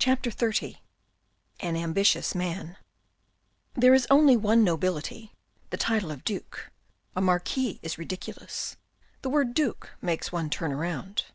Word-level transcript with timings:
CHAPTER 0.00 0.30
XXX 0.32 0.78
AN 1.60 1.76
AMBITIOUS 1.76 2.34
MAN 2.34 2.78
There 3.74 3.94
is 3.94 4.08
only 4.10 4.36
one 4.36 4.64
nobility, 4.64 5.30
the 5.70 5.76
title 5.76 6.10
of 6.10 6.24
duke; 6.24 6.72
a 7.14 7.20
marquis 7.20 7.78
is 7.80 7.96
ridiculous; 7.96 8.74
the 9.20 9.30
word 9.30 9.54
duke 9.54 9.90
makes 10.00 10.32
one 10.32 10.50
turn 10.50 10.72
round. 10.74 11.26